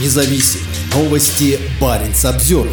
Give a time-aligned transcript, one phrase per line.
[0.00, 0.60] независим.
[0.94, 2.68] Новости Баренц обзор.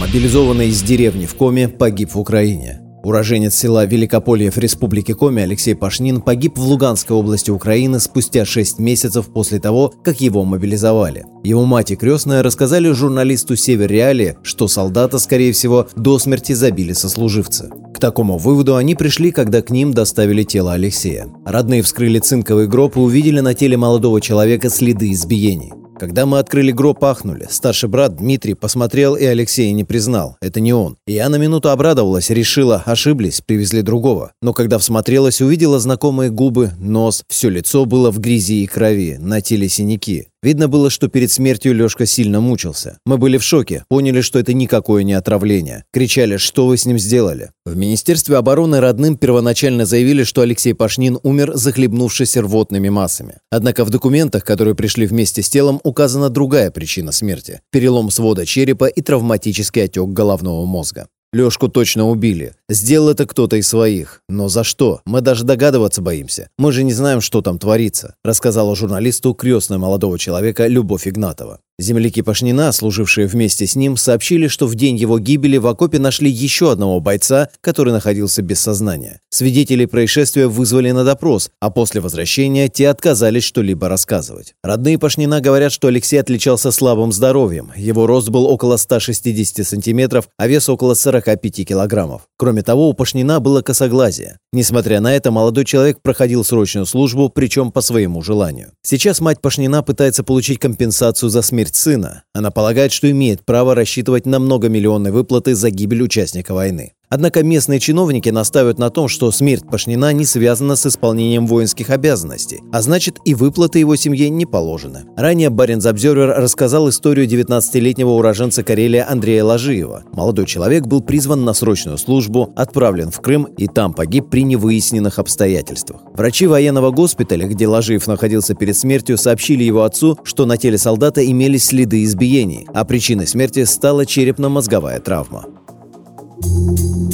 [0.00, 2.80] Мобилизованный из деревни в Коме погиб в Украине.
[3.02, 8.80] Уроженец села Великополье в Республике Коми Алексей Пашнин погиб в Луганской области Украины спустя 6
[8.80, 11.24] месяцев после того, как его мобилизовали.
[11.44, 16.94] Его мать и крестная рассказали журналисту Север Реали, что солдата, скорее всего, до смерти забили
[16.94, 17.70] сослуживцы.
[17.94, 21.28] К такому выводу они пришли, когда к ним доставили тело Алексея.
[21.44, 25.72] Родные вскрыли цинковый гроб и увидели на теле молодого человека следы избиений.
[25.98, 27.46] Когда мы открыли гроб, пахнули.
[27.50, 30.36] Старший брат Дмитрий посмотрел и Алексея не признал.
[30.40, 30.98] Это не он.
[31.06, 34.32] Я на минуту обрадовалась, решила, ошиблись, привезли другого.
[34.42, 39.40] Но когда всмотрелась, увидела знакомые губы, нос, все лицо было в грязи и крови, на
[39.40, 40.28] теле синяки.
[40.46, 42.98] Видно было, что перед смертью Лёшка сильно мучился.
[43.04, 45.82] Мы были в шоке, поняли, что это никакое не отравление.
[45.92, 47.50] Кричали, что вы с ним сделали.
[47.64, 53.38] В Министерстве обороны родным первоначально заявили, что Алексей Пашнин умер, захлебнувшись рвотными массами.
[53.50, 58.84] Однако в документах, которые пришли вместе с телом, указана другая причина смерти– перелом свода черепа
[58.84, 61.08] и травматический отек головного мозга.
[61.36, 62.54] Лёшку точно убили.
[62.70, 64.22] Сделал это кто-то из своих.
[64.26, 65.02] Но за что?
[65.04, 66.48] Мы даже догадываться боимся.
[66.56, 71.60] Мы же не знаем, что там творится», рассказала журналисту крестная молодого человека Любовь Игнатова.
[71.78, 76.30] Земляки Пашнина, служившие вместе с ним, сообщили, что в день его гибели в окопе нашли
[76.30, 79.20] еще одного бойца, который находился без сознания.
[79.28, 84.54] Свидетелей происшествия вызвали на допрос, а после возвращения те отказались что-либо рассказывать.
[84.62, 87.70] Родные Пашнина говорят, что Алексей отличался слабым здоровьем.
[87.76, 92.22] Его рост был около 160 сантиметров, а вес около 45 килограммов.
[92.38, 94.38] Кроме того, у Пашнина было косоглазие.
[94.50, 98.72] Несмотря на это, молодой человек проходил срочную службу, причем по своему желанию.
[98.80, 102.22] Сейчас мать Пашнина пытается получить компенсацию за смерть смерть сына.
[102.32, 106.94] Она полагает, что имеет право рассчитывать на многомиллионные выплаты за гибель участника войны.
[107.08, 112.62] Однако местные чиновники настаивают на том, что смерть Пашнина не связана с исполнением воинских обязанностей,
[112.72, 115.04] а значит и выплаты его семье не положены.
[115.16, 120.02] Ранее Баренц Обзервер рассказал историю 19-летнего уроженца Карелия Андрея Ложиева.
[120.12, 125.18] Молодой человек был призван на срочную службу, отправлен в Крым и там погиб при невыясненных
[125.18, 126.02] обстоятельствах.
[126.14, 131.24] Врачи военного госпиталя, где Ложиев находился перед смертью, сообщили его отцу, что на теле солдата
[131.24, 135.44] имелись следы избиений, а причиной смерти стала черепно-мозговая травма.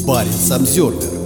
[0.04, 1.21] Парень Самсервер